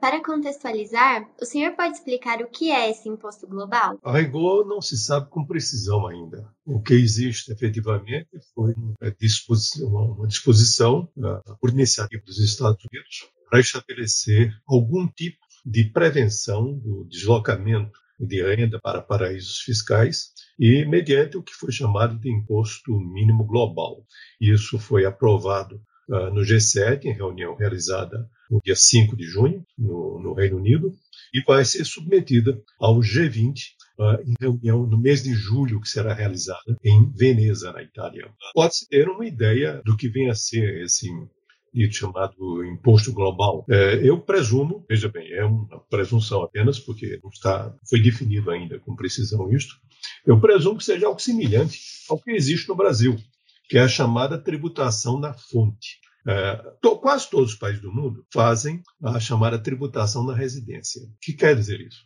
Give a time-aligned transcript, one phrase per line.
[0.00, 3.98] para contextualizar, o senhor pode explicar o que é esse imposto global?
[4.04, 6.48] A rigor não se sabe com precisão ainda.
[6.64, 13.30] O que existe efetivamente foi uma disposição, uma disposição uh, por iniciativa dos Estados Unidos
[13.48, 21.36] para estabelecer algum tipo de prevenção do deslocamento de renda para paraísos fiscais e mediante
[21.36, 24.04] o que foi chamado de imposto mínimo global.
[24.40, 30.20] Isso foi aprovado uh, no G7, em reunião realizada no dia 5 de junho, no,
[30.20, 30.92] no Reino Unido,
[31.34, 33.54] e vai ser submetida ao G20
[33.98, 38.30] uh, ah, em reunião no mês de julho, que será realizada em Veneza, na Itália.
[38.54, 41.08] Pode-se ter uma ideia do que vem a ser esse
[41.90, 43.64] chamado imposto global.
[43.68, 48.78] É, eu presumo, veja bem, é uma presunção apenas, porque não está, foi definido ainda
[48.80, 49.74] com precisão isto,
[50.24, 53.16] eu presumo que seja algo semelhante ao que existe no Brasil,
[53.68, 55.98] que é a chamada tributação na fonte.
[56.28, 61.02] É, to, quase todos os países do mundo fazem a chamada tributação na residência.
[61.02, 62.04] O que quer dizer isso?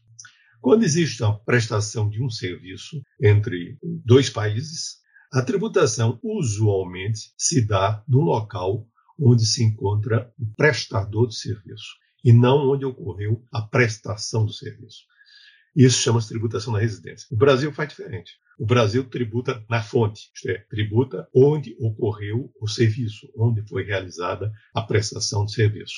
[0.60, 4.98] Quando existe uma prestação de um serviço entre dois países,
[5.32, 8.86] a tributação usualmente se dá no local
[9.18, 15.04] onde se encontra o prestador de serviço e não onde ocorreu a prestação do serviço.
[15.74, 17.26] Isso chama-se tributação na residência.
[17.30, 18.32] O Brasil faz diferente.
[18.60, 24.52] O Brasil tributa na fonte, isto é, tributa onde ocorreu o serviço, onde foi realizada
[24.74, 25.94] a prestação de serviço.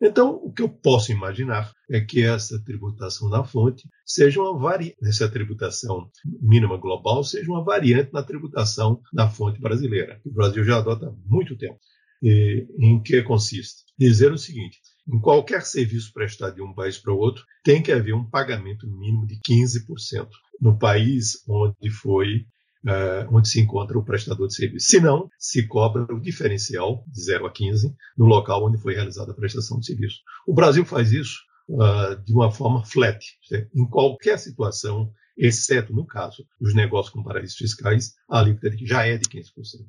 [0.00, 4.96] Então, o que eu posso imaginar é que essa tributação na fonte seja uma variante,
[5.02, 6.08] essa tributação
[6.40, 11.08] mínima global seja uma variante na tributação na fonte brasileira, que o Brasil já adota
[11.08, 11.80] há muito tempo.
[12.22, 13.82] E, em que consiste?
[13.98, 17.92] Dizer o seguinte: em qualquer serviço prestado de um país para o outro, tem que
[17.92, 20.28] haver um pagamento mínimo de 15%
[20.60, 22.46] no país onde foi
[22.84, 24.86] Uh, onde se encontra o prestador de serviço.
[24.86, 29.32] Se não, se cobra o diferencial de 0 a 15 no local onde foi realizada
[29.32, 30.18] a prestação de serviço.
[30.46, 31.36] O Brasil faz isso
[31.68, 33.18] uh, de uma forma flat.
[33.42, 33.76] Certo?
[33.76, 39.18] Em qualquer situação, exceto no caso dos negócios com paraísos fiscais, a alíquota já é
[39.18, 39.42] de 15%.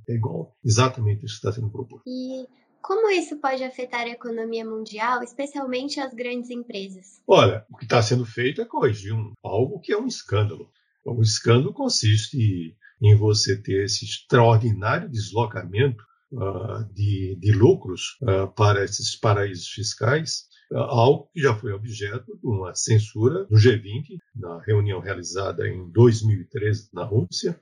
[0.09, 2.03] É igual exatamente isso que está sendo proposto.
[2.07, 2.47] E
[2.81, 7.21] como isso pode afetar a economia mundial, especialmente as grandes empresas?
[7.27, 10.69] Olha, o que está sendo feito é corrigir um, algo que é um escândalo.
[11.05, 18.83] O escândalo consiste em você ter esse extraordinário deslocamento uh, de, de, lucros uh, para
[18.83, 24.99] esses paraísos fiscais algo que já foi objeto de uma censura do G20 na reunião
[24.99, 27.59] realizada em 2013 na Rússia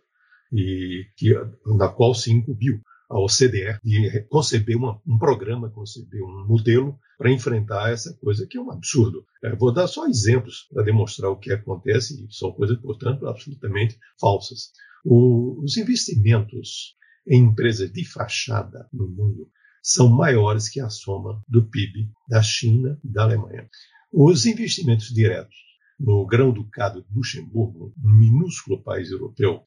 [0.52, 1.34] e que,
[1.66, 7.32] na qual se incumbiu a OCDE de conceber uma, um programa, conceber um modelo para
[7.32, 9.26] enfrentar essa coisa que é um absurdo.
[9.44, 13.98] É, vou dar só exemplos para demonstrar o que acontece, e são coisas, portanto, absolutamente
[14.20, 14.72] falsas.
[15.04, 16.96] O, os investimentos
[17.28, 19.50] em empresas de fachada no mundo
[19.82, 23.70] são maiores que a soma do PIB da China e da Alemanha.
[24.12, 25.65] Os investimentos diretos
[26.00, 29.62] no Grão-Ducado de Luxemburgo, um minúsculo país europeu,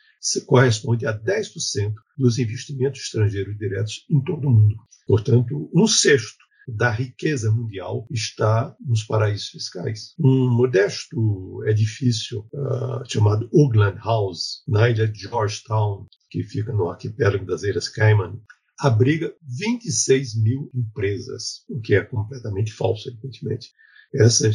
[0.47, 4.77] corresponde a 10% dos investimentos estrangeiros diretos em todo o mundo.
[5.07, 10.15] Portanto, um sexto da riqueza mundial está nos paraísos fiscais.
[10.19, 17.47] Um modesto edifício uh, chamado Oakland House, na ilha de Georgetown, que fica no arquipélago
[17.47, 18.39] das Ilhas Cayman,
[18.79, 23.71] abriga 26 mil empresas, o que é completamente falso, evidentemente.
[24.15, 24.51] Essa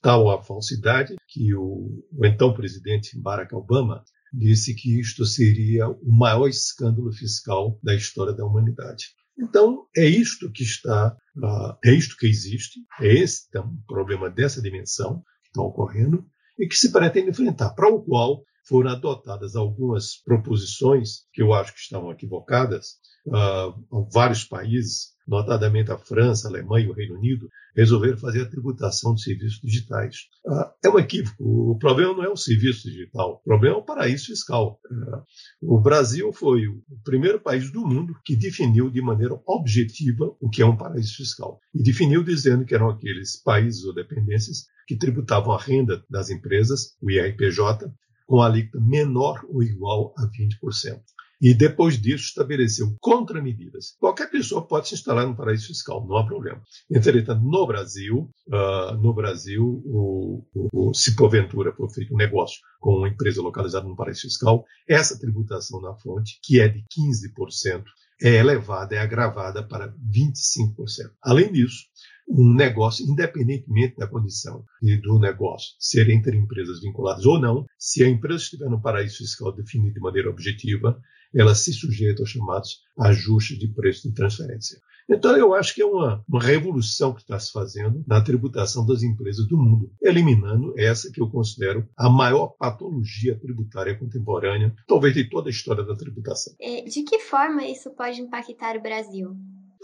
[0.00, 4.02] tal a falsidade que o, o então presidente Barack Obama
[4.32, 9.06] disse que isto seria o maior escândalo fiscal da história da humanidade.
[9.38, 14.30] Então, é isto que está, uh, é isto que existe, é esse então, um problema
[14.30, 16.24] dessa dimensão que está ocorrendo
[16.58, 21.72] e que se pretende enfrentar, para o qual foram adotadas algumas proposições que eu acho
[21.72, 22.96] que estavam equivocadas.
[23.26, 28.48] Uh, vários países, notadamente a França, a Alemanha e o Reino Unido, resolveram fazer a
[28.48, 30.16] tributação de serviços digitais.
[30.44, 31.36] Uh, é um equívoco.
[31.72, 34.80] O problema não é o serviço digital, o problema é o paraíso fiscal.
[34.90, 40.48] Uh, o Brasil foi o primeiro país do mundo que definiu de maneira objetiva o
[40.48, 41.60] que é um paraíso fiscal.
[41.74, 46.96] E definiu dizendo que eram aqueles países ou dependências que tributavam a renda das empresas,
[47.02, 47.92] o IRPJ,
[48.26, 51.00] com alíquota menor ou igual a 20%.
[51.40, 53.94] E depois disso estabeleceu contramedidas.
[54.00, 56.62] Qualquer pessoa pode se instalar no paraíso fiscal, não há problema.
[56.90, 62.96] Entretanto, no Brasil, uh, no Brasil, o, o, se porventura for feito um negócio com
[62.96, 67.84] uma empresa localizada no paraíso fiscal, essa tributação na fonte, que é de 15%,
[68.20, 71.10] é elevada, é agravada para 25%.
[71.22, 71.84] Além disso,
[72.28, 74.64] um negócio, independentemente da condição
[75.02, 79.52] do negócio, ser entre empresas vinculadas ou não, se a empresa estiver no paraíso fiscal
[79.52, 81.00] definido de maneira objetiva,
[81.34, 84.80] ela se sujeita aos chamados ajustes de preço de transferência.
[85.08, 89.02] Então, eu acho que é uma, uma revolução que está se fazendo na tributação das
[89.02, 95.28] empresas do mundo, eliminando essa que eu considero a maior patologia tributária contemporânea, talvez de
[95.28, 96.54] toda a história da tributação.
[96.60, 99.36] É, de que forma isso pode impactar o Brasil?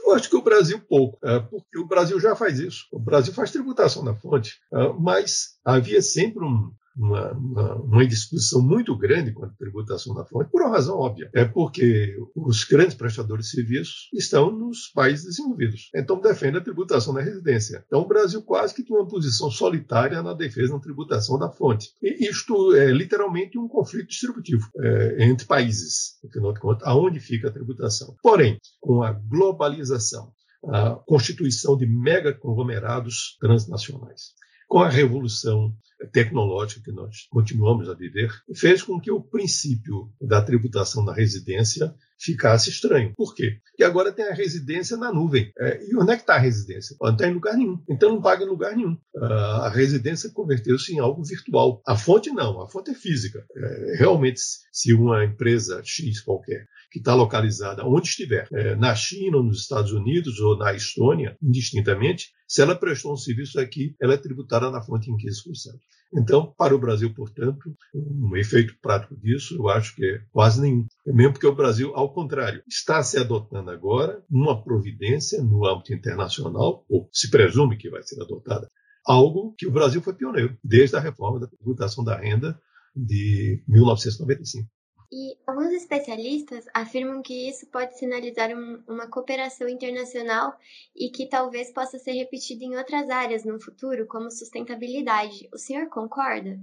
[0.04, 2.86] Eu acho que o Brasil pouco, é, porque o Brasil já faz isso.
[2.90, 8.62] O Brasil faz tributação na fonte, é, mas havia sempre um, uma, uma, uma indisposição
[8.62, 11.30] muito grande com a tributação da fonte, por uma razão óbvia.
[11.34, 15.90] É porque os grandes prestadores de serviços estão nos países desenvolvidos.
[15.94, 17.82] Então, defende a tributação da residência.
[17.86, 21.88] Então, o Brasil quase que tem uma posição solitária na defesa da tributação da fonte.
[22.02, 27.48] E isto é literalmente um conflito distributivo é, entre países, afinal de contas, aonde fica
[27.48, 28.14] a tributação.
[28.22, 30.32] Porém, com a globalização,
[30.68, 34.32] a constituição de mega conglomerados transnacionais,
[34.72, 35.70] com a revolução
[36.10, 41.94] tecnológica que nós continuamos a viver, fez com que o princípio da tributação da residência
[42.18, 43.12] ficasse estranho.
[43.14, 43.58] Por quê?
[43.70, 45.52] Porque agora tem a residência na nuvem.
[45.58, 46.96] É, e onde é que está a residência?
[46.98, 47.84] Não está em lugar nenhum.
[47.86, 48.96] Então não paga em lugar nenhum.
[49.14, 51.82] Uh, a residência converteu-se em algo virtual.
[51.86, 53.44] A fonte não, a fonte é física.
[53.54, 54.40] É, realmente,
[54.72, 59.60] se uma empresa X qualquer que está localizada onde estiver, é, na China, ou nos
[59.60, 64.70] Estados Unidos ou na Estônia, indistintamente, se ela prestou um serviço aqui, ela é tributada
[64.70, 65.78] na fonte em 15%.
[66.14, 70.86] Então, para o Brasil, portanto, um efeito prático disso, eu acho que é quase nenhum.
[71.06, 75.94] É mesmo porque o Brasil, ao contrário, está se adotando agora uma providência no âmbito
[75.94, 78.68] internacional, ou se presume que vai ser adotada,
[79.04, 82.58] algo que o Brasil foi pioneiro, desde a reforma da tributação da renda
[82.94, 84.68] de 1995.
[85.14, 90.56] E alguns especialistas afirmam que isso pode sinalizar um, uma cooperação internacional
[90.96, 95.50] e que talvez possa ser repetido em outras áreas no futuro, como sustentabilidade.
[95.52, 96.58] O senhor concorda?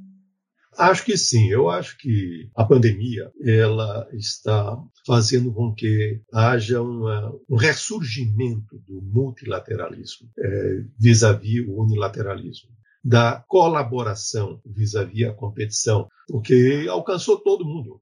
[0.78, 1.50] Acho que sim.
[1.50, 9.02] Eu acho que a pandemia ela está fazendo com que haja uma, um ressurgimento do
[9.02, 12.70] multilateralismo é, vis-à-vis -vis o unilateralismo
[13.04, 18.02] da colaboração vis-à-vis -vis a competição, porque alcançou todo mundo.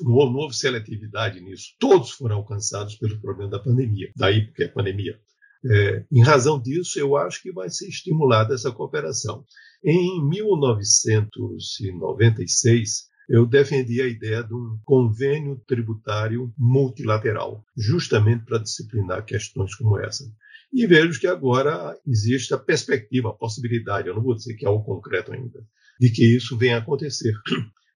[0.00, 1.74] Não houve seletividade nisso.
[1.78, 4.10] Todos foram alcançados pelo problema da pandemia.
[4.16, 5.18] Daí porque é pandemia.
[5.64, 9.44] É, em razão disso, eu acho que vai ser estimulada essa cooperação.
[9.84, 19.74] Em 1996, eu defendi a ideia de um convênio tributário multilateral, justamente para disciplinar questões
[19.74, 20.24] como essa.
[20.72, 24.68] E vejo que agora existe a perspectiva, a possibilidade, eu não vou dizer que é
[24.68, 25.60] algo concreto ainda,
[26.00, 27.34] de que isso venha a acontecer,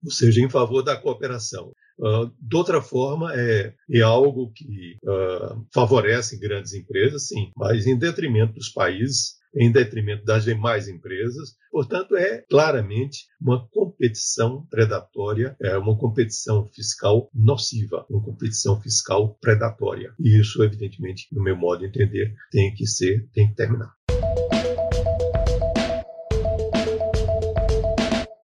[0.04, 1.72] ou seja, em favor da cooperação.
[1.98, 7.98] Uh, de outra forma, é, é algo que uh, favorece grandes empresas, sim, mas em
[7.98, 11.56] detrimento dos países em detrimento das demais empresas.
[11.70, 20.12] Portanto, é claramente uma competição predatória, é uma competição fiscal nociva, uma competição fiscal predatória.
[20.18, 23.92] E isso, evidentemente, no meu modo de entender, tem que ser, tem que terminar.